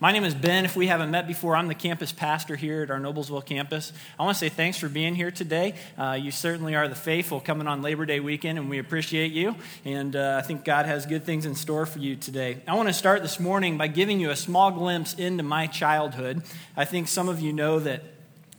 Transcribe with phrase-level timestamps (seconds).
[0.00, 0.64] My name is Ben.
[0.64, 3.92] If we haven't met before, I'm the campus pastor here at our Noblesville campus.
[4.16, 5.74] I want to say thanks for being here today.
[5.98, 9.56] Uh, you certainly are the faithful coming on Labor Day weekend, and we appreciate you.
[9.84, 12.58] And uh, I think God has good things in store for you today.
[12.68, 16.44] I want to start this morning by giving you a small glimpse into my childhood.
[16.76, 18.04] I think some of you know that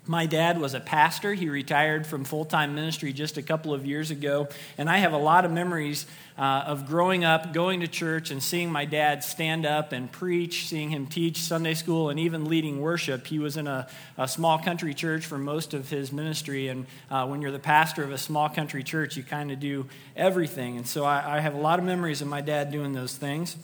[0.10, 1.36] my dad was a pastor.
[1.36, 4.48] He retired from full time ministry just a couple of years ago.
[4.76, 8.42] And I have a lot of memories uh, of growing up, going to church, and
[8.42, 12.82] seeing my dad stand up and preach, seeing him teach Sunday school, and even leading
[12.82, 13.28] worship.
[13.28, 13.88] He was in a,
[14.18, 16.70] a small country church for most of his ministry.
[16.70, 19.86] And uh, when you're the pastor of a small country church, you kind of do
[20.16, 20.78] everything.
[20.78, 23.58] And so I, I have a lot of memories of my dad doing those things.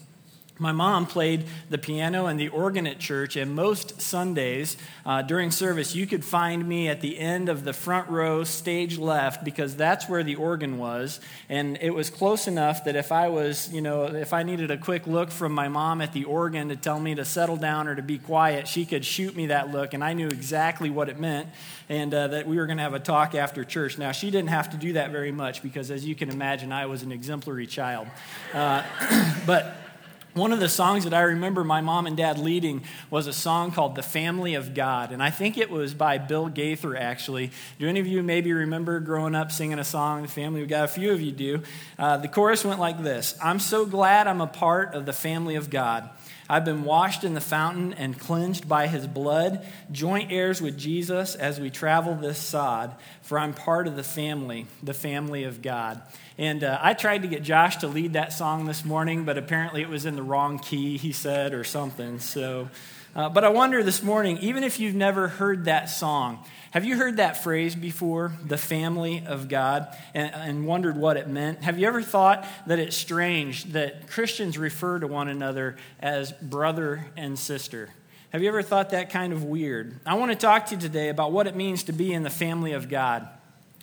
[0.57, 5.51] My mom played the piano and the organ at church, and most Sundays uh, during
[5.51, 9.75] service, you could find me at the end of the front row, stage left, because
[9.75, 11.19] that's where the organ was.
[11.49, 14.77] And it was close enough that if I was, you know, if I needed a
[14.77, 17.95] quick look from my mom at the organ to tell me to settle down or
[17.95, 21.19] to be quiet, she could shoot me that look, and I knew exactly what it
[21.19, 21.49] meant,
[21.89, 23.97] and uh, that we were going to have a talk after church.
[23.97, 26.85] Now, she didn't have to do that very much because, as you can imagine, I
[26.85, 28.07] was an exemplary child.
[28.53, 28.83] Uh,
[29.45, 29.75] but
[30.35, 33.71] one of the songs that I remember my mom and dad leading was a song
[33.71, 35.13] called The Family of God.
[35.13, 37.51] And I think it was by Bill Gaither, actually.
[37.79, 40.83] Do any of you maybe remember growing up singing a song, The Family of God?
[40.83, 41.63] A few of you do.
[41.97, 45.55] Uh, the chorus went like this I'm so glad I'm a part of the family
[45.55, 46.09] of God.
[46.47, 51.33] I've been washed in the fountain and cleansed by his blood, joint heirs with Jesus
[51.33, 56.01] as we travel this sod, for I'm part of the family, the family of God.
[56.37, 59.81] And uh, I tried to get Josh to lead that song this morning, but apparently
[59.81, 62.19] it was in the wrong key, he said, or something.
[62.19, 62.69] So,
[63.15, 66.97] uh, but I wonder this morning, even if you've never heard that song, have you
[66.97, 71.63] heard that phrase before, the family of God, and, and, wondered what it meant?
[71.63, 77.05] Have you ever thought that it's strange that Christians refer to one another as brother
[77.15, 77.89] and sister?
[78.31, 79.97] Have you ever thought that kind of weird?
[80.05, 82.29] I want to talk to you today about what it means to be in the
[82.29, 83.29] family of God.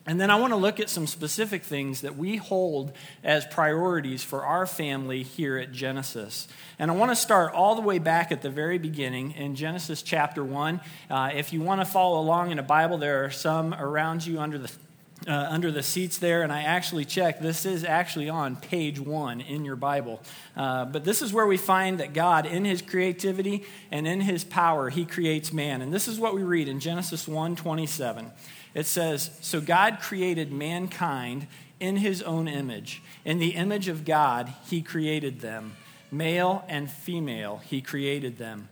[0.05, 2.93] And then I want to look at some specific things that we hold
[3.23, 6.49] as priorities for our family here at Genesis.
[6.79, 10.03] And I want to start all the way back at the very beginning in Genesis
[10.03, 10.81] chapter 1.
[11.09, 14.41] Uh, if you want to follow along in a Bible, there are some around you
[14.41, 14.71] under the
[15.29, 17.43] uh, under the seats there, and I actually checked.
[17.43, 20.21] This is actually on page one in your Bible.
[20.57, 24.43] Uh, but this is where we find that God, in his creativity and in his
[24.43, 25.81] power, he creates man.
[25.81, 28.33] And this is what we read in Genesis 1 27.
[28.75, 31.47] It says, So God created mankind
[31.81, 33.03] in his own image.
[33.25, 35.77] In the image of God, he created them.
[36.11, 38.69] Male and female, he created them.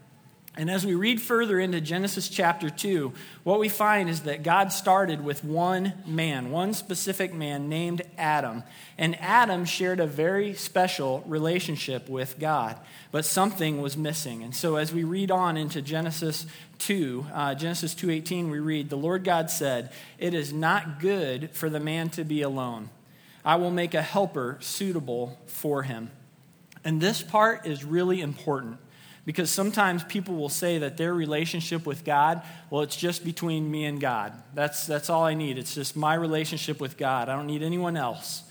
[0.56, 3.12] And as we read further into Genesis chapter 2,
[3.44, 8.64] what we find is that God started with one man, one specific man named Adam.
[8.98, 12.76] And Adam shared a very special relationship with God,
[13.12, 14.42] but something was missing.
[14.42, 16.46] And so as we read on into Genesis
[16.78, 21.70] 2, uh, Genesis 2:18, we read, "The Lord God said, "It is not good for
[21.70, 22.90] the man to be alone.
[23.44, 26.10] I will make a helper suitable for him."
[26.84, 28.78] And this part is really important
[29.24, 33.84] because sometimes people will say that their relationship with God, well, it's just between me
[33.84, 34.32] and God.
[34.54, 35.58] That's, that's all I need.
[35.58, 37.28] It's just my relationship with God.
[37.28, 38.44] I don't need anyone else.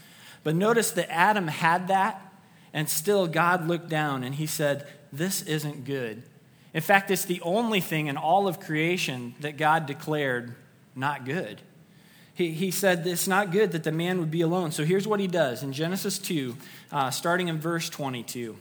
[0.44, 2.22] But notice that Adam had that,
[2.74, 6.24] and still God looked down and he said, This isn't good.
[6.74, 10.56] In fact, it's the only thing in all of creation that God declared
[10.96, 11.62] not good.
[12.34, 14.72] He, he said it's not good that the man would be alone.
[14.72, 16.56] So here's what he does in Genesis 2,
[16.92, 18.56] uh, starting in verse 22.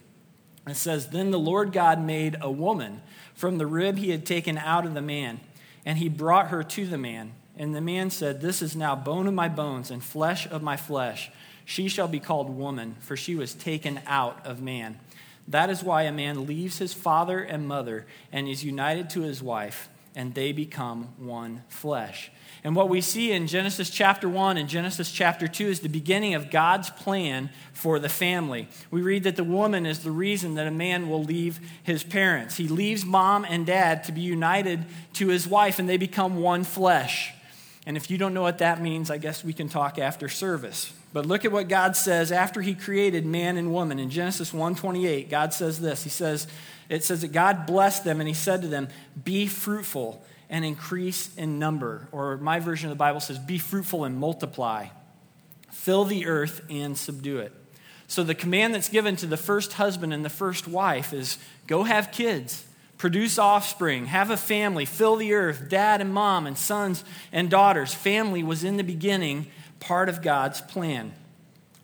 [0.71, 3.03] It says, Then the Lord God made a woman
[3.35, 5.41] from the rib he had taken out of the man,
[5.85, 7.33] and he brought her to the man.
[7.57, 10.77] And the man said, This is now bone of my bones and flesh of my
[10.77, 11.31] flesh.
[11.65, 14.99] She shall be called woman, for she was taken out of man.
[15.49, 19.43] That is why a man leaves his father and mother and is united to his
[19.43, 22.33] wife, and they become one flesh.
[22.65, 26.35] And what we see in Genesis chapter 1 and Genesis chapter 2 is the beginning
[26.35, 28.69] of God's plan for the family.
[28.91, 32.57] We read that the woman is the reason that a man will leave his parents.
[32.57, 36.65] He leaves mom and dad to be united to his wife, and they become one
[36.65, 37.33] flesh.
[37.87, 40.93] And if you don't know what that means, I guess we can talk after service.
[41.13, 44.01] But look at what God says after he created man and woman.
[44.01, 46.03] In Genesis 1:28, God says this.
[46.03, 46.49] He says
[46.89, 48.89] it says that God blessed them and he said to them,
[49.23, 52.09] "Be fruitful and increase in number.
[52.13, 54.87] Or my version of the Bible says, be fruitful and multiply.
[55.71, 57.53] Fill the earth and subdue it.
[58.07, 61.37] So the command that's given to the first husband and the first wife is
[61.67, 62.65] go have kids,
[62.97, 67.93] produce offspring, have a family, fill the earth, dad and mom and sons and daughters.
[67.93, 69.49] Family was in the beginning
[69.79, 71.13] part of God's plan.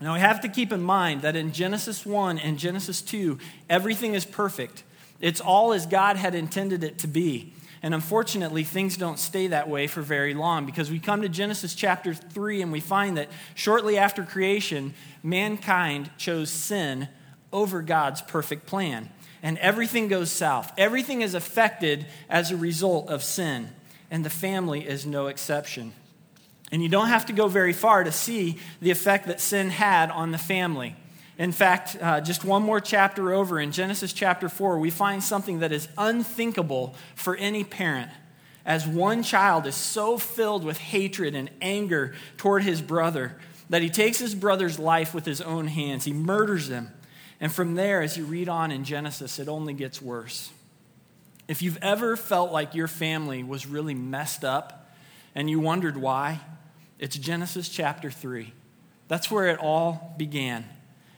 [0.00, 4.14] Now we have to keep in mind that in Genesis 1 and Genesis 2, everything
[4.14, 4.82] is perfect.
[5.24, 7.54] It's all as God had intended it to be.
[7.82, 11.74] And unfortunately, things don't stay that way for very long because we come to Genesis
[11.74, 14.92] chapter 3 and we find that shortly after creation,
[15.22, 17.08] mankind chose sin
[17.54, 19.08] over God's perfect plan.
[19.42, 20.70] And everything goes south.
[20.76, 23.70] Everything is affected as a result of sin.
[24.10, 25.94] And the family is no exception.
[26.70, 30.10] And you don't have to go very far to see the effect that sin had
[30.10, 30.96] on the family.
[31.38, 35.58] In fact, uh, just one more chapter over in Genesis chapter 4, we find something
[35.60, 38.10] that is unthinkable for any parent.
[38.64, 43.36] As one child is so filled with hatred and anger toward his brother
[43.68, 46.90] that he takes his brother's life with his own hands, he murders him.
[47.40, 50.50] And from there, as you read on in Genesis, it only gets worse.
[51.48, 54.94] If you've ever felt like your family was really messed up
[55.34, 56.40] and you wondered why,
[56.98, 58.52] it's Genesis chapter 3.
[59.08, 60.64] That's where it all began.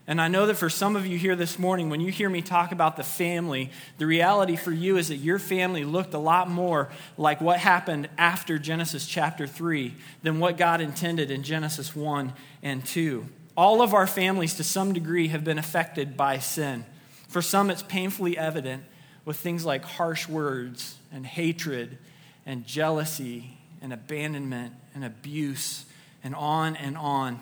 [0.08, 2.41] And I know that for some of you here this morning, when you hear me
[2.41, 6.49] talk about the family, the reality for you is that your family looked a lot
[6.49, 6.88] more
[7.19, 12.32] like what happened after Genesis chapter 3 than what God intended in Genesis 1
[12.62, 13.26] and 2.
[13.56, 16.85] All of our families, to some degree, have been affected by sin.
[17.26, 18.85] For some, it's painfully evident
[19.25, 21.99] with things like harsh words and hatred
[22.44, 25.85] and jealousy and abandonment and abuse
[26.23, 27.41] and on and on.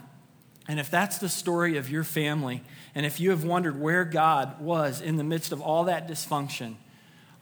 [0.67, 2.63] And if that's the story of your family,
[2.95, 6.77] and if you have wondered where God was in the midst of all that dysfunction,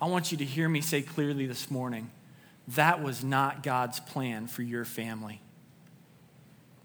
[0.01, 2.11] I want you to hear me say clearly this morning
[2.69, 5.41] that was not God's plan for your family.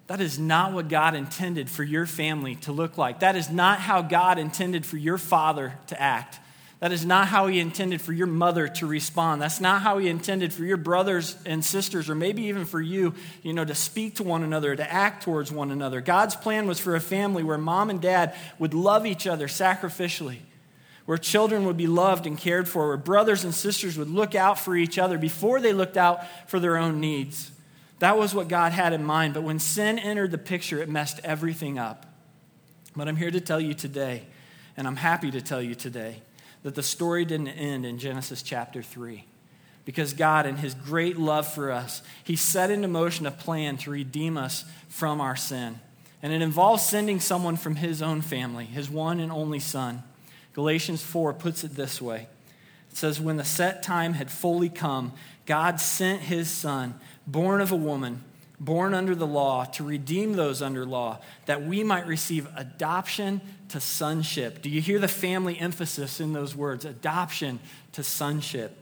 [0.07, 3.19] That is not what God intended for your family to look like.
[3.19, 6.39] That is not how God intended for your father to act.
[6.79, 9.41] That is not how he intended for your mother to respond.
[9.41, 13.15] That's not how he intended for your brothers and sisters, or maybe even for you,
[13.41, 16.01] you know, to speak to one another, to act towards one another.
[16.01, 20.37] God's plan was for a family where mom and dad would love each other sacrificially,
[21.07, 24.59] where children would be loved and cared for, where brothers and sisters would look out
[24.59, 27.51] for each other before they looked out for their own needs.
[27.99, 29.33] That was what God had in mind.
[29.33, 32.05] But when sin entered the picture, it messed everything up.
[32.95, 34.27] But I'm here to tell you today,
[34.75, 36.21] and I'm happy to tell you today
[36.63, 39.25] that the story didn't end in Genesis chapter 3.
[39.85, 43.91] Because God, in His great love for us, He set into motion a plan to
[43.91, 45.79] redeem us from our sin.
[46.21, 50.03] And it involves sending someone from His own family, His one and only Son.
[50.53, 52.27] Galatians 4 puts it this way
[52.89, 55.13] It says, When the set time had fully come,
[55.45, 56.95] God sent His Son,
[57.25, 58.23] born of a woman
[58.59, 63.79] born under the law to redeem those under law, that we might receive adoption to
[63.79, 64.61] sonship.
[64.61, 66.85] Do you hear the family emphasis in those words?
[66.85, 67.59] Adoption
[67.93, 68.75] to sonship.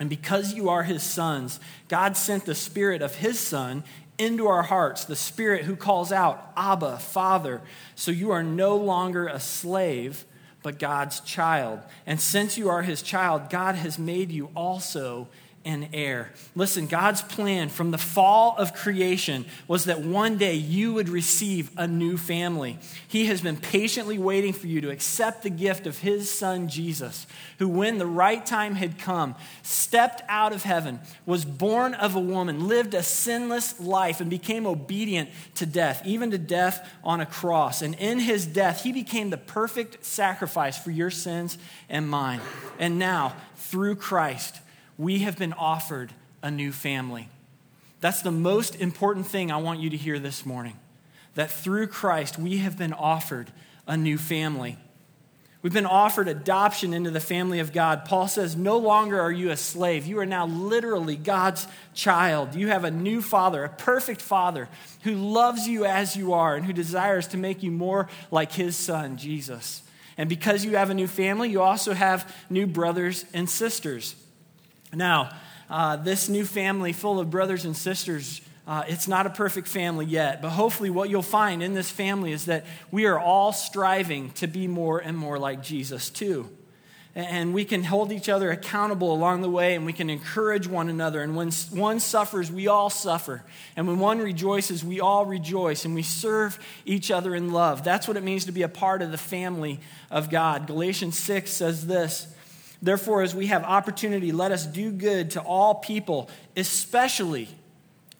[0.00, 3.84] And because you are his sons, God sent the spirit of his son
[4.18, 7.60] into our hearts, the spirit who calls out, Abba, Father.
[7.94, 10.24] So you are no longer a slave,
[10.62, 11.80] but God's child.
[12.06, 15.28] And since you are his child, God has made you also
[15.64, 16.32] and heir.
[16.54, 21.70] Listen, God's plan from the fall of creation was that one day you would receive
[21.76, 22.78] a new family.
[23.08, 27.26] He has been patiently waiting for you to accept the gift of His Son Jesus,
[27.58, 32.20] who, when the right time had come, stepped out of heaven, was born of a
[32.20, 37.26] woman, lived a sinless life, and became obedient to death, even to death on a
[37.26, 37.80] cross.
[37.80, 41.56] And in His death, He became the perfect sacrifice for your sins
[41.88, 42.40] and mine.
[42.78, 44.60] And now, through Christ,
[44.98, 47.28] we have been offered a new family.
[48.00, 50.78] That's the most important thing I want you to hear this morning.
[51.34, 53.50] That through Christ, we have been offered
[53.86, 54.76] a new family.
[55.62, 58.04] We've been offered adoption into the family of God.
[58.04, 60.04] Paul says, No longer are you a slave.
[60.04, 62.54] You are now literally God's child.
[62.54, 64.68] You have a new father, a perfect father,
[65.04, 68.76] who loves you as you are and who desires to make you more like his
[68.76, 69.82] son, Jesus.
[70.18, 74.14] And because you have a new family, you also have new brothers and sisters.
[74.94, 75.30] Now,
[75.68, 80.06] uh, this new family full of brothers and sisters, uh, it's not a perfect family
[80.06, 84.30] yet, but hopefully, what you'll find in this family is that we are all striving
[84.32, 86.48] to be more and more like Jesus, too.
[87.16, 90.88] And we can hold each other accountable along the way, and we can encourage one
[90.88, 91.22] another.
[91.22, 93.44] And when one suffers, we all suffer.
[93.76, 97.84] And when one rejoices, we all rejoice, and we serve each other in love.
[97.84, 99.78] That's what it means to be a part of the family
[100.10, 100.66] of God.
[100.66, 102.34] Galatians 6 says this
[102.82, 107.48] Therefore, as we have opportunity, let us do good to all people, especially,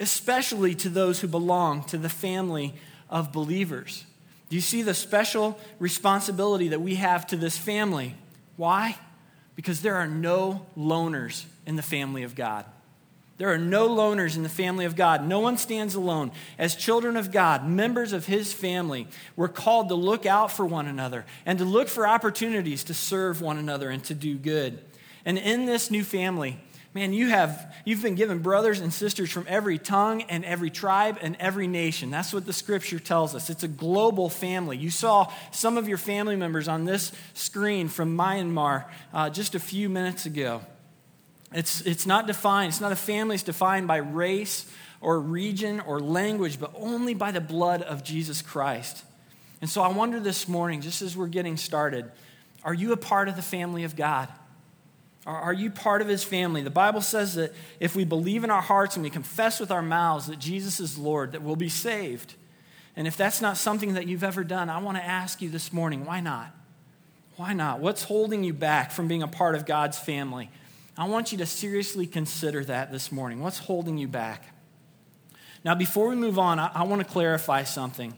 [0.01, 2.75] especially to those who belong to the family
[3.11, 4.05] of believers.
[4.49, 8.15] Do you see the special responsibility that we have to this family?
[8.57, 8.97] Why?
[9.57, 12.65] Because there are no loners in the family of God.
[13.37, 15.26] There are no loners in the family of God.
[15.26, 16.31] No one stands alone.
[16.57, 20.87] As children of God, members of his family, we're called to look out for one
[20.87, 24.79] another and to look for opportunities to serve one another and to do good.
[25.25, 26.61] And in this new family,
[26.93, 31.19] man, you have you've been given brothers and sisters from every tongue and every tribe
[31.21, 32.11] and every nation.
[32.11, 33.50] That's what the scripture tells us.
[33.50, 34.76] It's a global family.
[34.76, 39.61] You saw some of your family members on this screen from Myanmar uh, just a
[39.61, 40.61] few minutes ago.
[41.55, 44.67] It's, it's not defined, it's not a family, it's defined by race
[45.01, 49.05] or region or language, but only by the blood of Jesus Christ.
[49.61, 52.11] And so I wonder this morning, just as we're getting started,
[52.65, 54.29] are you a part of the family of God?
[55.27, 56.61] Are you part of his family?
[56.61, 59.81] The Bible says that if we believe in our hearts and we confess with our
[59.81, 62.35] mouths that Jesus is Lord, that we'll be saved.
[62.95, 65.73] And if that's not something that you've ever done, I want to ask you this
[65.73, 66.55] morning why not?
[67.37, 67.81] Why not?
[67.81, 70.51] What's holding you back from being a part of God's family?
[70.97, 73.41] I want you to seriously consider that this morning.
[73.41, 74.55] What's holding you back?
[75.65, 78.15] Now, before we move on, I, I want to clarify something.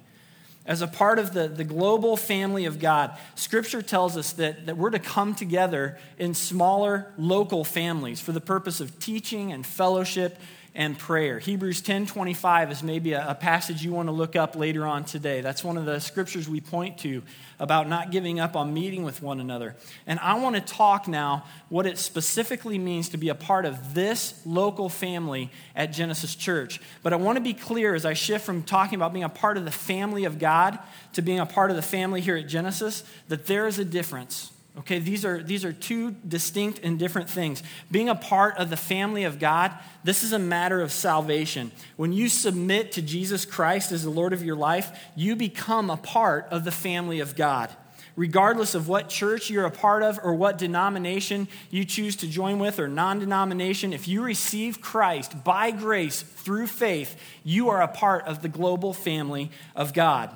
[0.66, 4.76] As a part of the, the global family of God, Scripture tells us that, that
[4.76, 10.38] we're to come together in smaller local families for the purpose of teaching and fellowship
[10.76, 11.38] and prayer.
[11.38, 15.40] Hebrews 10:25 is maybe a, a, passage you want to look up later on today.
[15.40, 17.23] That's one of the scriptures we point to
[17.59, 19.75] about not giving up on meeting with one another.
[20.06, 23.95] And I want to talk now what it specifically means to be a part of
[23.95, 26.78] this local family at Genesis Church.
[27.02, 29.56] But I want to be clear as I shift from talking about being a part
[29.56, 30.78] of the family of God
[31.14, 34.52] to being a part of the family here at Genesis that there is a difference.
[34.78, 37.62] Okay, these are, these are two distinct and different things.
[37.90, 39.73] Being a part of the family of God,
[40.04, 41.73] this is a matter of salvation.
[41.97, 45.97] When you submit to Jesus Christ as the Lord of your life, you become a
[45.97, 47.71] part of the family of God.
[48.16, 52.59] Regardless of what church you're a part of or what denomination you choose to join
[52.59, 57.88] with or non denomination, if you receive Christ by grace through faith, you are a
[57.88, 60.35] part of the global family of God.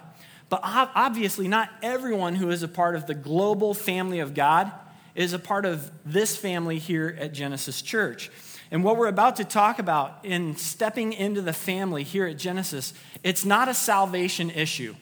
[0.51, 4.71] But obviously, not everyone who is a part of the global family of God
[5.15, 8.31] is a part of this family here at Genesis Church.
[8.73, 12.93] And what we're about to talk about in stepping into the family here at Genesis,
[13.23, 14.95] it's not a salvation issue.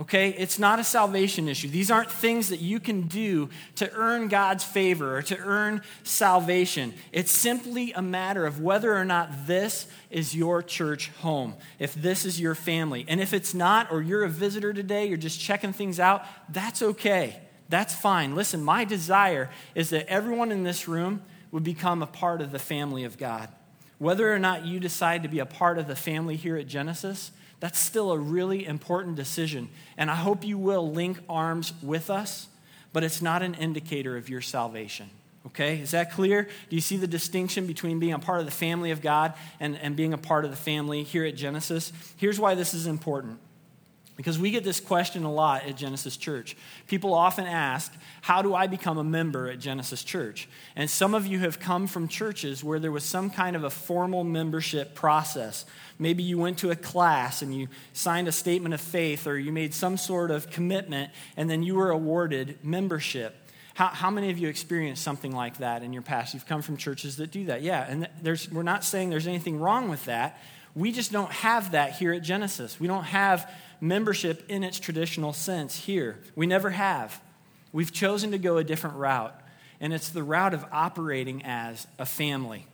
[0.00, 0.30] Okay?
[0.30, 1.68] It's not a salvation issue.
[1.68, 6.94] These aren't things that you can do to earn God's favor or to earn salvation.
[7.12, 12.24] It's simply a matter of whether or not this is your church home, if this
[12.24, 13.04] is your family.
[13.06, 16.82] And if it's not, or you're a visitor today, you're just checking things out, that's
[16.82, 17.40] okay.
[17.68, 18.34] That's fine.
[18.34, 21.22] Listen, my desire is that everyone in this room
[21.52, 23.48] would become a part of the family of God.
[23.98, 27.30] Whether or not you decide to be a part of the family here at Genesis,
[27.62, 29.68] that's still a really important decision.
[29.96, 32.48] And I hope you will link arms with us,
[32.92, 35.08] but it's not an indicator of your salvation.
[35.46, 35.78] Okay?
[35.78, 36.48] Is that clear?
[36.70, 39.76] Do you see the distinction between being a part of the family of God and,
[39.76, 41.92] and being a part of the family here at Genesis?
[42.16, 43.38] Here's why this is important.
[44.16, 46.54] Because we get this question a lot at Genesis Church.
[46.86, 50.48] People often ask, How do I become a member at Genesis Church?
[50.76, 53.70] And some of you have come from churches where there was some kind of a
[53.70, 55.64] formal membership process.
[55.98, 59.50] Maybe you went to a class and you signed a statement of faith, or you
[59.50, 63.36] made some sort of commitment, and then you were awarded membership.
[63.74, 66.34] How, how many of you experienced something like that in your past?
[66.34, 67.62] You've come from churches that do that.
[67.62, 70.38] Yeah, and there's, we're not saying there's anything wrong with that.
[70.74, 72.80] We just don't have that here at Genesis.
[72.80, 73.50] We don't have
[73.80, 76.18] membership in its traditional sense here.
[76.34, 77.20] We never have.
[77.72, 79.38] We've chosen to go a different route,
[79.80, 82.66] and it's the route of operating as a family.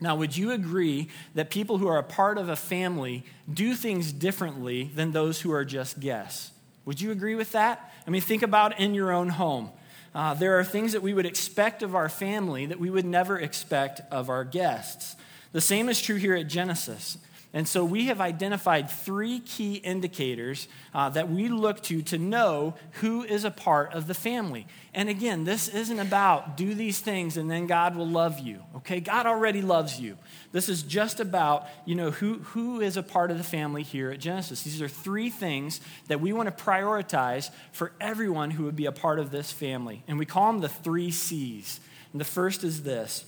[0.00, 4.12] Now, would you agree that people who are a part of a family do things
[4.12, 6.52] differently than those who are just guests?
[6.84, 7.92] Would you agree with that?
[8.06, 9.70] I mean, think about in your own home.
[10.14, 13.38] Uh, there are things that we would expect of our family that we would never
[13.38, 15.16] expect of our guests.
[15.52, 17.18] The same is true here at Genesis.
[17.54, 22.74] And so we have identified three key indicators uh, that we look to to know
[23.00, 24.66] who is a part of the family.
[24.92, 28.62] And again, this isn't about do these things and then God will love you.
[28.76, 29.00] Okay?
[29.00, 30.18] God already loves you.
[30.52, 34.10] This is just about, you know, who, who is a part of the family here
[34.10, 34.62] at Genesis.
[34.62, 38.92] These are three things that we want to prioritize for everyone who would be a
[38.92, 40.02] part of this family.
[40.06, 41.80] And we call them the three C's.
[42.12, 43.24] And the first is this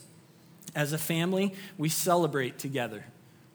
[0.75, 3.05] as a family, we celebrate together.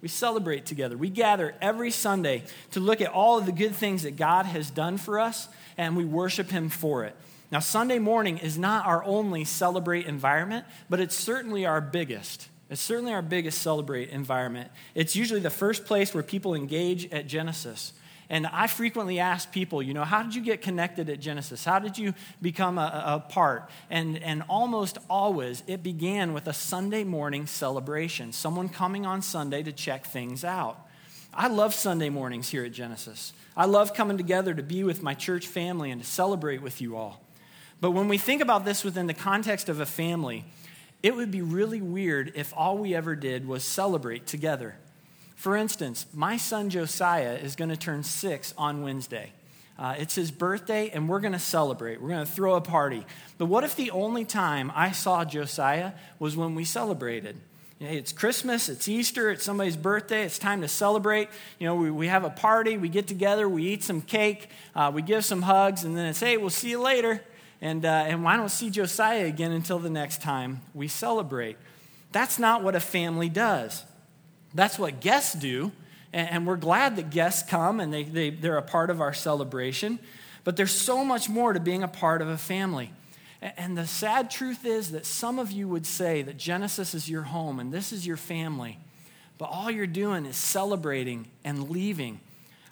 [0.01, 0.97] We celebrate together.
[0.97, 4.69] We gather every Sunday to look at all of the good things that God has
[4.69, 7.15] done for us, and we worship Him for it.
[7.51, 12.49] Now, Sunday morning is not our only celebrate environment, but it's certainly our biggest.
[12.69, 14.71] It's certainly our biggest celebrate environment.
[14.95, 17.93] It's usually the first place where people engage at Genesis.
[18.29, 21.63] And I frequently ask people, you know, how did you get connected at Genesis?
[21.63, 23.69] How did you become a, a, part?
[23.89, 29.61] And, and almost always it began with a Sunday morning celebration, someone coming on Sunday
[29.63, 30.79] to check things out.
[31.33, 33.33] I love Sunday mornings here at Genesis.
[33.55, 36.95] I love coming together to be with my church family and to celebrate with you
[36.95, 37.21] all.
[37.81, 40.45] But when we think about this within the context of a family,
[41.03, 44.75] it would be really weird if all we ever did was celebrate together.
[45.35, 49.33] For instance, my son Josiah is going to turn six on Wednesday.
[49.77, 52.01] Uh, it's his birthday, and we're going to celebrate.
[52.01, 53.05] We're going to throw a party.
[53.37, 57.37] But what if the only time I saw Josiah was when we celebrated?
[57.79, 61.27] it's Christmas, it's Easter, it's somebody's birthday, it's time to celebrate.
[61.59, 64.91] You know, we, we have a party, we get together, we eat some cake, uh,
[64.93, 67.21] we give some hugs, and then it's, hey, we'll see you later.
[67.61, 71.57] And, uh, and I don't see Josiah again until the next time we celebrate.
[72.11, 73.83] That's not what a family does.
[74.55, 75.71] That's what guests do.
[76.13, 79.99] And, we're glad that guests come and they, they, they're a part of our celebration.
[80.45, 82.93] But there's so much more to being a part of a family.
[83.41, 87.23] And the sad truth is that some of you would say that Genesis is your
[87.23, 88.79] home and this is your family,
[89.37, 92.21] but all you're doing is celebrating and leaving.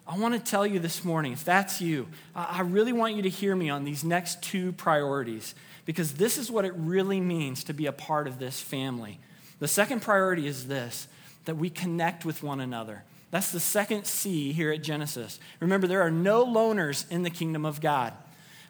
[0.08, 3.30] I want to tell you this morning, if that's you, I really want you to
[3.30, 5.54] hear me on these next two priorities
[5.86, 9.20] because this is what it really means to be a part of this family.
[9.60, 11.08] The second priority is this
[11.46, 13.04] that we connect with one another.
[13.32, 15.40] That's the second C here at Genesis.
[15.60, 18.14] Remember, there are no loners in the kingdom of God.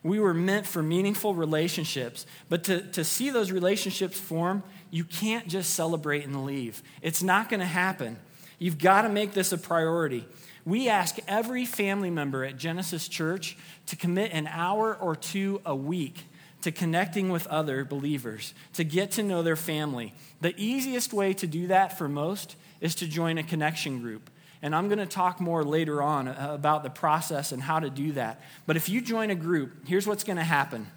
[0.04, 2.26] We were meant for meaningful relationships.
[2.50, 6.82] But to, to see those relationships form, you can't just celebrate and leave.
[7.02, 8.18] It's not going to happen.
[8.60, 10.26] You've got to make this a priority.
[10.66, 15.76] We ask every family member at Genesis Church to commit an hour or two a
[15.76, 16.24] week
[16.62, 20.14] to connecting with other believers, to get to know their family.
[20.40, 24.30] The easiest way to do that for most is to join a connection group.
[24.62, 27.90] And I'm going to talk more later on uh, about the process and how to
[27.90, 28.42] do that.
[28.68, 30.88] But if you join a group, here's what's going to happen.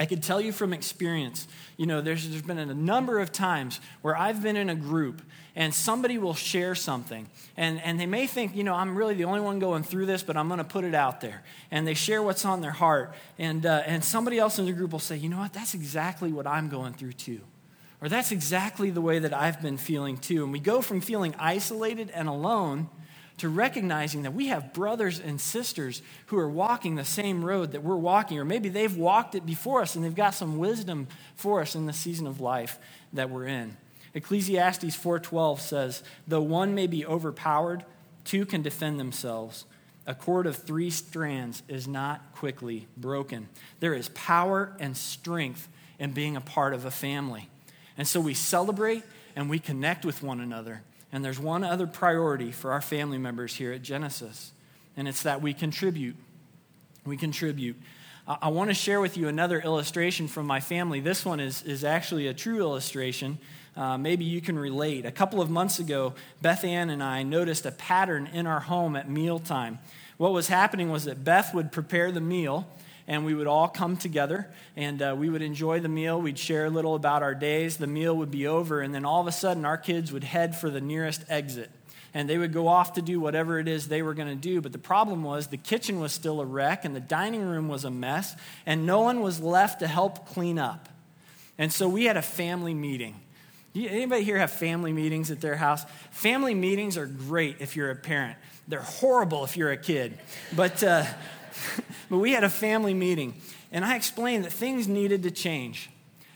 [0.00, 1.46] I can tell you from experience,
[1.76, 5.20] you know, there's, there's been a number of times where I've been in a group
[5.54, 7.28] and somebody will share something.
[7.54, 10.22] And, and they may think, you know, I'm really the only one going through this,
[10.22, 11.42] but I'm going to put it out there.
[11.70, 13.14] And they share what's on their heart.
[13.38, 16.32] And, uh, and somebody else in the group will say, you know what, that's exactly
[16.32, 17.40] what I'm going through too.
[18.02, 20.42] Or that's exactly the way that I've been feeling too.
[20.42, 22.88] And we go from feeling isolated and alone
[23.38, 27.82] to recognizing that we have brothers and sisters who are walking the same road that
[27.82, 31.62] we're walking, or maybe they've walked it before us and they've got some wisdom for
[31.62, 32.78] us in the season of life
[33.14, 33.76] that we're in.
[34.12, 37.84] Ecclesiastes 4:12 says, "Though one may be overpowered,
[38.24, 39.64] two can defend themselves.
[40.06, 43.48] A cord of three strands is not quickly broken."
[43.78, 47.48] There is power and strength in being a part of a family.
[47.98, 49.02] And so we celebrate
[49.36, 50.82] and we connect with one another.
[51.12, 54.52] And there's one other priority for our family members here at Genesis,
[54.96, 56.16] and it's that we contribute.
[57.04, 57.76] We contribute.
[58.28, 61.00] I want to share with you another illustration from my family.
[61.00, 63.38] This one is, is actually a true illustration.
[63.76, 65.04] Uh, maybe you can relate.
[65.04, 68.94] A couple of months ago, Beth Ann and I noticed a pattern in our home
[68.94, 69.80] at mealtime.
[70.16, 72.68] What was happening was that Beth would prepare the meal,
[73.10, 76.22] and we would all come together and uh, we would enjoy the meal.
[76.22, 77.76] We'd share a little about our days.
[77.76, 80.56] The meal would be over, and then all of a sudden, our kids would head
[80.56, 81.72] for the nearest exit.
[82.14, 84.60] And they would go off to do whatever it is they were going to do.
[84.60, 87.84] But the problem was the kitchen was still a wreck, and the dining room was
[87.84, 90.88] a mess, and no one was left to help clean up.
[91.58, 93.20] And so we had a family meeting.
[93.74, 95.84] Anybody here have family meetings at their house?
[96.12, 98.36] Family meetings are great if you're a parent.
[98.68, 100.16] They're horrible if you're a kid.
[100.54, 101.04] But uh,
[102.10, 103.34] but we had a family meeting,
[103.72, 105.90] and I explained that things needed to change.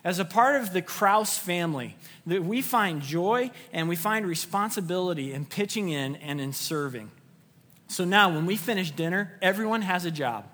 [0.04, 5.32] As a part of the Kraus family, that we find joy and we find responsibility
[5.32, 7.10] in pitching in and in serving.
[7.88, 10.46] So now, when we finish dinner, everyone has a job.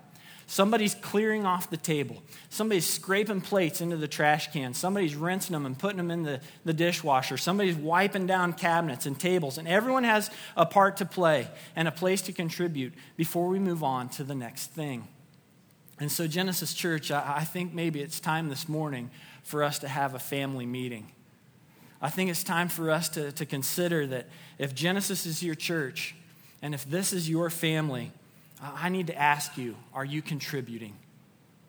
[0.51, 2.21] Somebody's clearing off the table.
[2.49, 4.73] Somebody's scraping plates into the trash can.
[4.73, 7.37] Somebody's rinsing them and putting them in the, the dishwasher.
[7.37, 9.57] Somebody's wiping down cabinets and tables.
[9.57, 13.81] And everyone has a part to play and a place to contribute before we move
[13.81, 15.07] on to the next thing.
[16.01, 19.09] And so, Genesis Church, I, I think maybe it's time this morning
[19.43, 21.13] for us to have a family meeting.
[22.01, 26.13] I think it's time for us to, to consider that if Genesis is your church
[26.61, 28.11] and if this is your family,
[28.61, 30.95] I need to ask you are you contributing?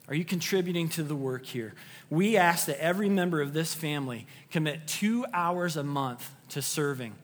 [0.09, 1.75] Are you contributing to the work here?
[2.11, 7.15] We ask that every member of this family commit two hours a month to serving.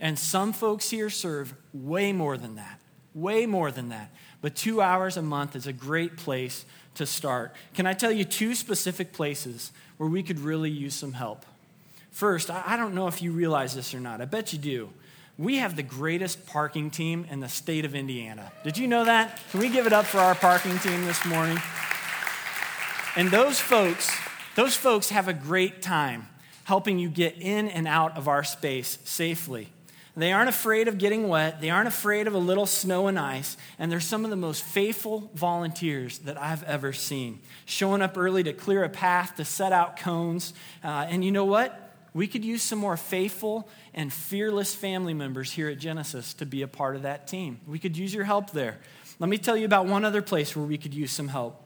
[0.00, 2.80] And some folks here serve way more than that,
[3.14, 4.10] way more than that.
[4.40, 6.64] But two hours a month is a great place
[6.96, 7.54] to start.
[7.74, 11.46] Can I tell you two specific places where we could really use some help?
[12.10, 14.20] First, I don't know if you realize this or not.
[14.20, 14.90] I bet you do.
[15.42, 18.52] We have the greatest parking team in the state of Indiana.
[18.62, 19.40] Did you know that?
[19.50, 21.58] Can we give it up for our parking team this morning?
[23.16, 24.08] And those folks,
[24.54, 26.28] those folks have a great time
[26.64, 29.68] helping you get in and out of our space safely.
[30.16, 31.60] They aren't afraid of getting wet.
[31.60, 33.56] They aren't afraid of a little snow and ice.
[33.78, 37.40] And they're some of the most faithful volunteers that I've ever seen.
[37.64, 40.52] Showing up early to clear a path, to set out cones.
[40.84, 41.81] Uh, and you know what?
[42.14, 46.62] We could use some more faithful and fearless family members here at Genesis to be
[46.62, 47.60] a part of that team.
[47.66, 48.78] We could use your help there.
[49.18, 51.62] Let me tell you about one other place where we could use some help.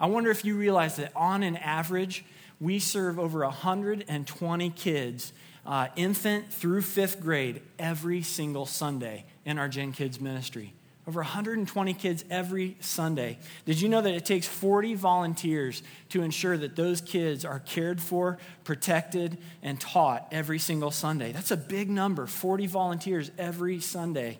[0.00, 2.24] I wonder if you realize that on an average,
[2.60, 5.32] we serve over 120 kids
[5.66, 10.72] uh, infant through fifth grade every single Sunday in our Gen Kids ministry.
[11.06, 13.38] Over 120 kids every Sunday.
[13.66, 18.00] Did you know that it takes 40 volunteers to ensure that those kids are cared
[18.00, 21.32] for, protected, and taught every single Sunday?
[21.32, 24.38] That's a big number 40 volunteers every Sunday.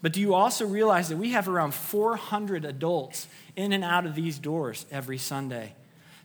[0.00, 4.14] But do you also realize that we have around 400 adults in and out of
[4.14, 5.74] these doors every Sunday?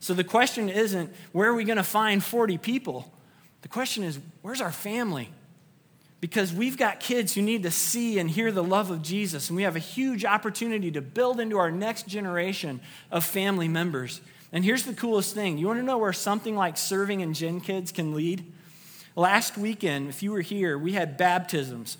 [0.00, 3.12] So the question isn't where are we going to find 40 people?
[3.62, 5.30] The question is, where's our family?
[6.24, 9.56] Because we've got kids who need to see and hear the love of Jesus, and
[9.58, 14.22] we have a huge opportunity to build into our next generation of family members.
[14.50, 17.60] And here's the coolest thing you want to know where something like serving in Gen
[17.60, 18.50] Kids can lead?
[19.14, 21.98] Last weekend, if you were here, we had baptisms.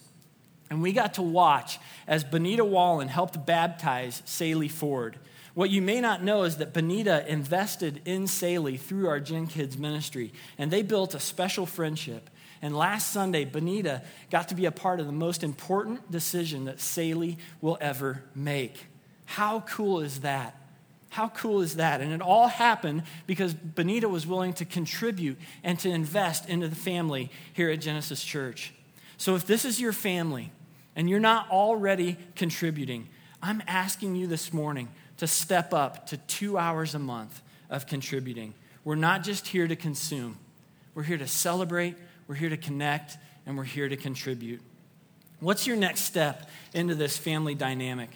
[0.71, 5.19] And we got to watch as Benita Wallen helped baptize Saley Ford.
[5.53, 9.77] What you may not know is that Benita invested in Saley through our Gen Kids
[9.77, 12.31] ministry, and they built a special friendship.
[12.65, 14.01] And last Sunday, Benita
[14.31, 18.87] got to be a part of the most important decision that Saley will ever make.
[19.27, 20.59] How cool is that?
[21.11, 22.01] How cool is that?
[22.01, 26.75] And it all happened because Benita was willing to contribute and to invest into the
[26.75, 28.73] family here at Genesis Church.
[29.19, 30.51] So if this is your family
[30.97, 33.11] and you're not already contributing,
[33.43, 38.55] I'm asking you this morning to step up to two hours a month of contributing.
[38.85, 40.39] We're not just here to consume,
[40.95, 44.61] we're here to celebrate, we're here to connect, and we're here to contribute.
[45.41, 48.11] What's your next step into this family dynamic?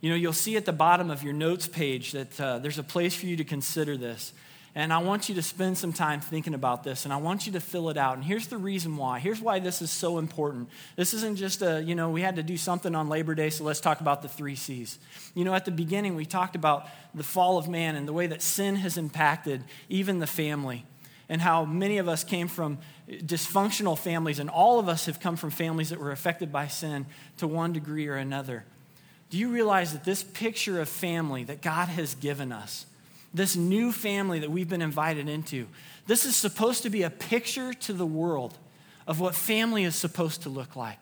[0.00, 2.84] You know, you'll see at the bottom of your notes page that uh, there's a
[2.84, 4.32] place for you to consider this.
[4.74, 7.52] And I want you to spend some time thinking about this, and I want you
[7.54, 8.16] to fill it out.
[8.16, 9.18] And here's the reason why.
[9.18, 10.68] Here's why this is so important.
[10.94, 13.64] This isn't just a, you know, we had to do something on Labor Day, so
[13.64, 14.98] let's talk about the three C's.
[15.34, 18.28] You know, at the beginning, we talked about the fall of man and the way
[18.28, 20.84] that sin has impacted even the family,
[21.28, 25.36] and how many of us came from dysfunctional families, and all of us have come
[25.36, 27.06] from families that were affected by sin
[27.38, 28.64] to one degree or another.
[29.30, 32.86] Do you realize that this picture of family that God has given us,
[33.32, 35.66] this new family that we've been invited into.
[36.06, 38.56] This is supposed to be a picture to the world
[39.06, 41.00] of what family is supposed to look like.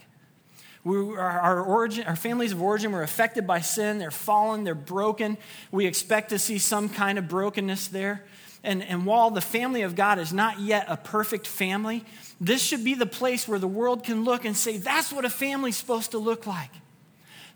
[0.85, 3.99] We, our, our, origin, our families of origin were affected by sin.
[3.99, 5.37] They're fallen, they're broken.
[5.73, 8.25] We expect to see some kind of brokenness there.
[8.65, 12.05] And, and while the family of God is not yet a perfect family,
[12.41, 15.31] this should be the place where the world can look and say, that's what a
[15.31, 16.71] family's supposed to look like.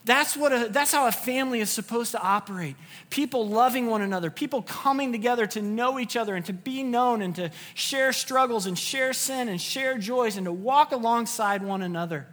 [0.04, 2.76] That's, what a, that's how a family is supposed to operate.
[3.10, 7.20] People loving one another, people coming together to know each other and to be known
[7.20, 11.82] and to share struggles and share sin and share joys and to walk alongside one
[11.82, 12.26] another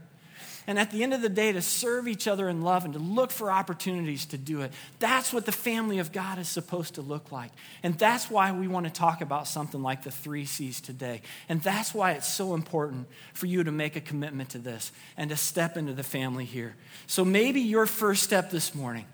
[0.68, 3.00] and at the end of the day to serve each other in love and to
[3.00, 4.74] look for opportunities to do it.
[5.00, 7.52] That's what the family of God is supposed to look like.
[7.84, 11.22] And that's why we want to talk about something like the three C's today.
[11.48, 15.30] And that's why it's so important for you to make a commitment to this and
[15.30, 16.76] to step into the family here.
[17.08, 19.06] So maybe your first step this morning,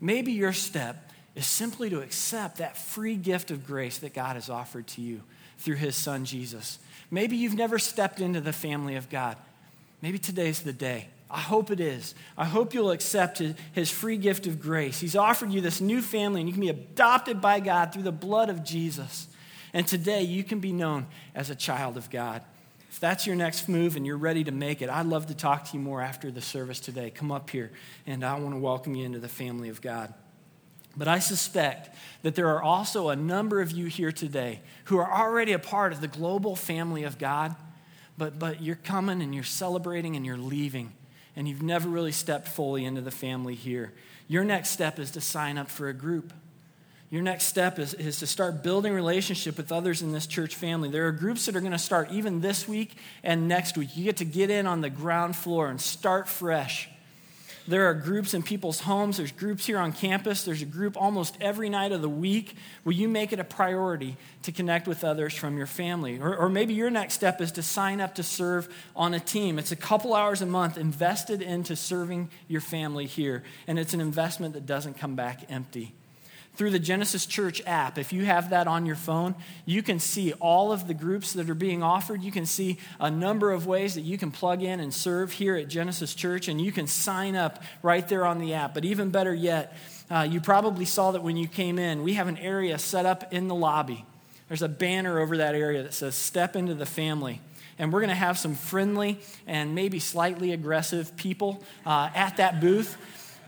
[0.00, 4.48] maybe your step is simply to accept that free gift of grace that God has
[4.48, 5.20] offered to you
[5.58, 6.78] through his son Jesus.
[7.10, 9.36] Maybe you've never stepped into the family of God.
[10.04, 11.08] Maybe today's the day.
[11.30, 12.14] I hope it is.
[12.36, 13.40] I hope you'll accept
[13.72, 15.00] his free gift of grace.
[15.00, 18.12] He's offered you this new family, and you can be adopted by God through the
[18.12, 19.28] blood of Jesus.
[19.72, 22.42] And today, you can be known as a child of God.
[22.90, 25.64] If that's your next move and you're ready to make it, I'd love to talk
[25.70, 27.08] to you more after the service today.
[27.08, 27.70] Come up here,
[28.06, 30.12] and I want to welcome you into the family of God.
[30.94, 35.10] But I suspect that there are also a number of you here today who are
[35.10, 37.56] already a part of the global family of God
[38.16, 40.92] but, but you're coming and you're celebrating and you're leaving,
[41.36, 43.92] and you've never really stepped fully into the family here.
[44.28, 46.32] Your next step is to sign up for a group.
[47.10, 50.88] Your next step is, is to start building relationship with others in this church family.
[50.88, 53.96] There are groups that are going to start even this week and next week.
[53.96, 56.88] You get to get in on the ground floor and start fresh.
[57.66, 61.36] There are groups in people's homes, there's groups here on campus, there's a group almost
[61.40, 65.34] every night of the week Will you make it a priority to connect with others
[65.34, 66.18] from your family.
[66.18, 69.58] Or, or maybe your next step is to sign up to serve on a team.
[69.58, 74.00] It's a couple hours a month invested into serving your family here, and it's an
[74.00, 75.94] investment that doesn't come back empty
[76.56, 77.98] through the Genesis Church app.
[77.98, 79.34] If you have that on your phone,
[79.66, 82.22] you can see all of the groups that are being offered.
[82.22, 85.56] You can see a number of ways that you can plug in and serve here
[85.56, 88.74] at Genesis Church, and you can sign up right there on the app.
[88.74, 89.76] But even better yet,
[90.10, 93.32] uh, you probably saw that when you came in, we have an area set up
[93.32, 94.04] in the lobby.
[94.48, 97.40] There's a banner over that area that says, Step into the family.
[97.76, 102.60] And we're going to have some friendly and maybe slightly aggressive people uh, at that
[102.60, 102.96] booth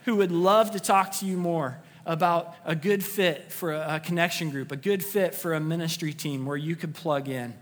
[0.05, 4.51] who would love to talk to you more about a good fit for a, connection
[4.51, 7.53] group, a good fit for a ministry team where you could plug in.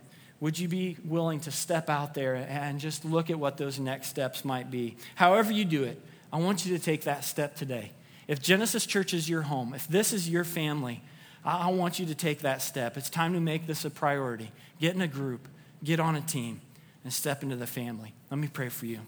[0.40, 4.08] Would you be willing to step out there and just look at what those next
[4.08, 4.96] steps might be?
[5.14, 7.92] However, you do it, I want you to take that step today.
[8.28, 11.02] If Genesis Church is your home, if this is your family,
[11.44, 12.96] I want you to take that step.
[12.96, 14.50] It's time to make this a priority.
[14.80, 15.48] Get in a group,
[15.82, 16.60] get on a team,
[17.02, 18.12] and step into the family.
[18.30, 19.00] Let me pray for you.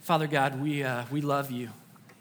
[0.00, 1.70] Father God, we, uh, we love you.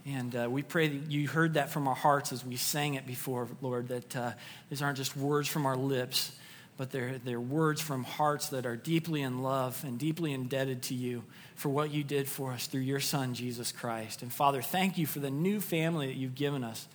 [0.06, 3.06] And uh, we pray that you heard that from our hearts as we sang it
[3.06, 4.32] before, Lord, that uh,
[4.70, 6.32] these aren't just words from our lips,
[6.78, 10.96] but they're, they're words from hearts that are deeply in love and deeply indebted to
[10.96, 11.24] you
[11.56, 14.22] for what you did for us through your Son, Jesus Christ.
[14.22, 16.88] And Father, thank you for the new family that you've given us.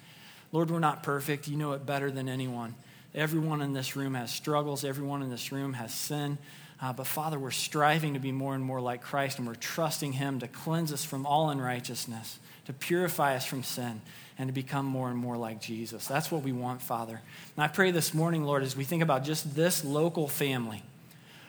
[0.53, 1.49] Lord, we're not perfect.
[1.49, 2.75] You know it better than anyone.
[3.15, 6.39] Everyone in this room has struggles, everyone in this room has sin.
[6.85, 10.13] Uh, but Father, we're striving to be more and more like Christ, and we're trusting
[10.13, 14.03] Him to cleanse us from all unrighteousness to purify us from sin
[14.39, 16.07] and to become more and more like Jesus.
[16.07, 17.23] That's what we want, Father.
[17.57, 20.83] And I pray this morning, Lord, as we think about just this local family,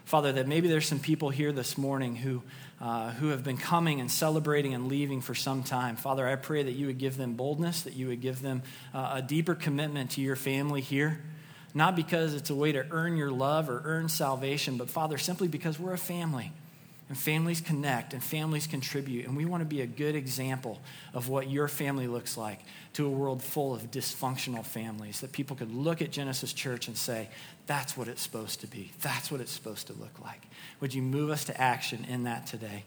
[0.05, 2.41] Father, that maybe there's some people here this morning who,
[2.79, 5.97] uh, who have been coming and celebrating and leaving for some time.
[5.97, 9.15] Father, I pray that you would give them boldness, that you would give them uh,
[9.15, 11.21] a deeper commitment to your family here.
[11.75, 15.49] Not because it's a way to earn your love or earn salvation, but Father, simply
[15.49, 16.51] because we're a family.
[17.07, 19.27] And families connect and families contribute.
[19.27, 20.79] And we want to be a good example
[21.13, 22.61] of what your family looks like
[22.93, 25.19] to a world full of dysfunctional families.
[25.19, 27.29] That people could look at Genesis Church and say,
[27.67, 28.91] that's what it's supposed to be.
[29.01, 30.41] That's what it's supposed to look like.
[30.79, 32.85] Would you move us to action in that today?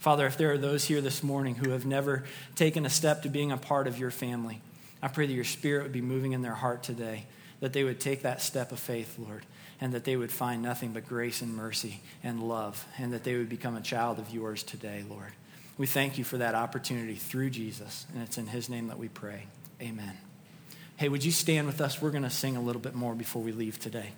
[0.00, 2.24] Father, if there are those here this morning who have never
[2.56, 4.62] taken a step to being a part of your family,
[5.02, 7.26] I pray that your spirit would be moving in their heart today,
[7.60, 9.44] that they would take that step of faith, Lord
[9.80, 13.36] and that they would find nothing but grace and mercy and love, and that they
[13.36, 15.32] would become a child of yours today, Lord.
[15.78, 19.08] We thank you for that opportunity through Jesus, and it's in his name that we
[19.08, 19.46] pray.
[19.80, 20.18] Amen.
[20.96, 22.02] Hey, would you stand with us?
[22.02, 24.10] We're going to sing a little bit more before we leave today.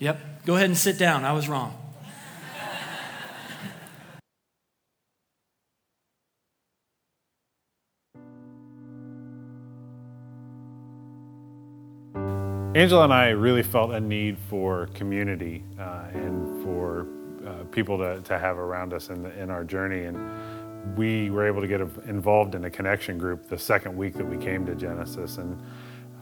[0.00, 1.24] Yep, go ahead and sit down.
[1.24, 1.78] I was wrong.
[12.74, 17.06] Angela and I really felt a need for community uh, and for
[17.46, 20.04] uh, people to, to have around us in, the, in our journey.
[20.04, 24.24] And we were able to get involved in a connection group the second week that
[24.24, 25.36] we came to Genesis.
[25.36, 25.60] And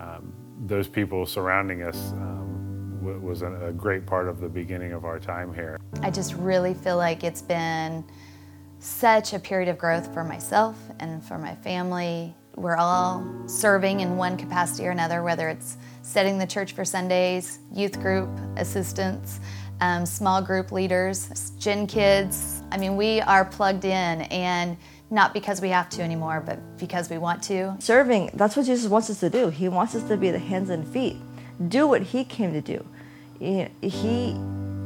[0.00, 0.32] um,
[0.66, 5.20] those people surrounding us um, was a, a great part of the beginning of our
[5.20, 5.78] time here.
[6.02, 8.04] I just really feel like it's been
[8.80, 12.34] such a period of growth for myself and for my family.
[12.56, 17.60] We're all serving in one capacity or another, whether it's setting the church for Sundays,
[17.72, 19.40] youth group assistants,
[19.80, 22.62] um, small group leaders, gen kids.
[22.70, 24.76] I mean, we are plugged in and
[25.10, 27.76] not because we have to anymore, but because we want to.
[27.80, 29.48] Serving, that's what Jesus wants us to do.
[29.48, 31.16] He wants us to be the hands and feet.
[31.68, 32.84] Do what he came to do.
[33.38, 34.36] He,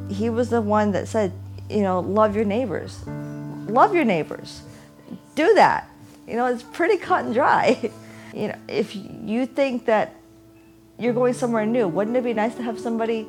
[0.09, 1.33] he was the one that said,
[1.69, 3.07] you know, love your neighbors.
[3.07, 4.63] Love your neighbors.
[5.35, 5.89] Do that.
[6.27, 7.91] You know, it's pretty cut and dry.
[8.35, 10.17] You know, if you think that
[10.99, 11.89] you're going somewhere new.
[11.89, 13.27] Wouldn't it be nice to have somebody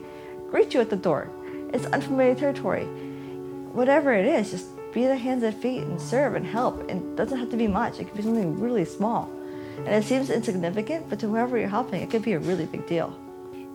[0.49, 1.29] greet you at the door?
[1.73, 2.85] It's unfamiliar territory.
[2.85, 6.89] Whatever it is, just be the hands and feet and serve and help.
[6.89, 7.99] And it doesn't have to be much.
[7.99, 9.29] It could be something really small.
[9.77, 12.87] And it seems insignificant, but to whoever you're helping, it could be a really big
[12.87, 13.13] deal.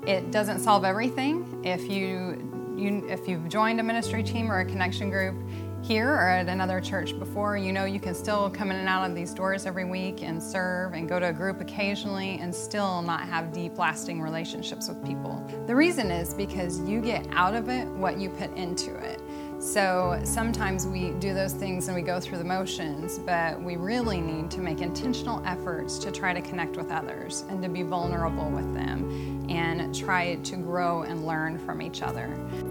[0.07, 1.61] It doesn't solve everything.
[1.63, 5.37] If you, you if you've joined a ministry team or a connection group,
[5.83, 9.09] here or at another church before, you know you can still come in and out
[9.09, 13.03] of these doors every week and serve and go to a group occasionally and still
[13.03, 15.45] not have deep, lasting relationships with people.
[15.67, 19.21] The reason is because you get out of it what you put into it.
[19.61, 24.19] So sometimes we do those things and we go through the motions, but we really
[24.19, 28.49] need to make intentional efforts to try to connect with others and to be vulnerable
[28.51, 32.25] with them and try to grow and learn from each other.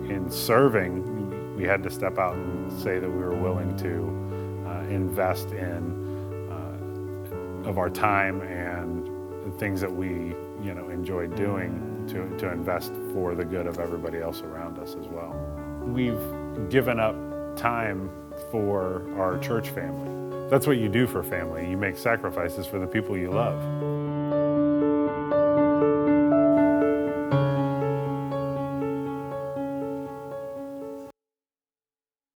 [0.09, 1.18] In serving,
[1.59, 6.47] we had to step out and say that we were willing to uh, invest in
[6.49, 10.07] uh, of our time and things that we
[10.63, 14.95] you know enjoyed doing to, to invest for the good of everybody else around us
[14.97, 15.35] as well.
[15.81, 17.15] We've given up
[17.57, 18.09] time
[18.51, 20.47] for our church family.
[20.49, 21.69] That's what you do for family.
[21.69, 23.78] You make sacrifices for the people you love.